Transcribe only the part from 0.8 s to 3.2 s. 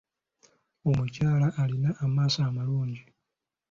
Omukyala alina amaaso amalungi.